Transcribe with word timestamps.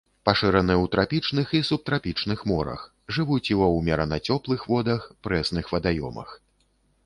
Пашыраны 0.27 0.73
ў 0.75 0.85
трапічных 0.95 1.51
і 1.59 1.61
субтрапічных 1.69 2.39
морах, 2.53 2.87
жывуць 3.19 3.45
і 3.53 3.59
ва 3.61 3.67
ўмерана 3.77 4.21
цёплых 4.27 4.61
водах, 4.75 5.01
прэсных 5.29 5.65
вадаёмах. 5.77 6.29